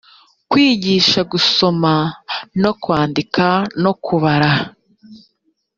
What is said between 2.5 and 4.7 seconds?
no kwandika no kubara